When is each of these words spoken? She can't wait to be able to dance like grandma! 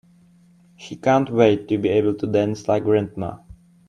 She 0.77 0.95
can't 0.95 1.29
wait 1.29 1.67
to 1.67 1.77
be 1.77 1.89
able 1.89 2.15
to 2.15 2.25
dance 2.25 2.67
like 2.67 2.85
grandma! 2.85 3.37